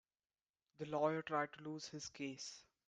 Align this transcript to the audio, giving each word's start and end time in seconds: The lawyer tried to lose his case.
The 0.79 0.87
lawyer 0.87 1.21
tried 1.21 1.53
to 1.53 1.61
lose 1.63 1.89
his 1.89 2.09
case. 2.09 2.63